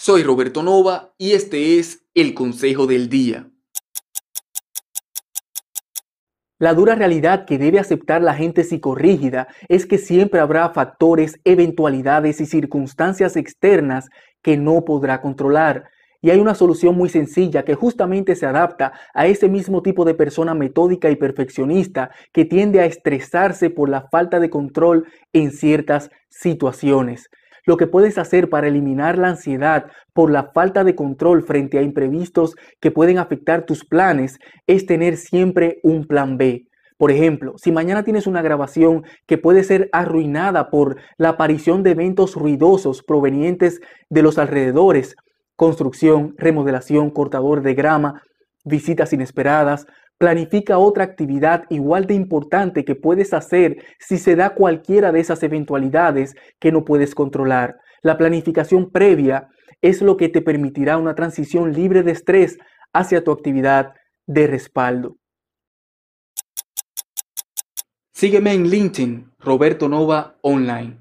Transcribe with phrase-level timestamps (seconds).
[0.00, 3.50] Soy Roberto Nova y este es el Consejo del Día.
[6.60, 12.40] La dura realidad que debe aceptar la gente psicorrígida es que siempre habrá factores, eventualidades
[12.40, 14.08] y circunstancias externas
[14.40, 15.90] que no podrá controlar.
[16.20, 20.14] Y hay una solución muy sencilla que justamente se adapta a ese mismo tipo de
[20.14, 26.08] persona metódica y perfeccionista que tiende a estresarse por la falta de control en ciertas
[26.30, 27.28] situaciones.
[27.68, 31.82] Lo que puedes hacer para eliminar la ansiedad por la falta de control frente a
[31.82, 36.64] imprevistos que pueden afectar tus planes es tener siempre un plan B.
[36.96, 41.90] Por ejemplo, si mañana tienes una grabación que puede ser arruinada por la aparición de
[41.90, 45.14] eventos ruidosos provenientes de los alrededores,
[45.54, 48.22] construcción, remodelación, cortador de grama,
[48.64, 49.84] visitas inesperadas,
[50.18, 55.42] Planifica otra actividad igual de importante que puedes hacer si se da cualquiera de esas
[55.44, 57.76] eventualidades que no puedes controlar.
[58.02, 59.48] La planificación previa
[59.80, 62.58] es lo que te permitirá una transición libre de estrés
[62.92, 63.94] hacia tu actividad
[64.26, 65.16] de respaldo.
[68.12, 70.98] Sígueme en LinkedIn, Roberto Nova Online.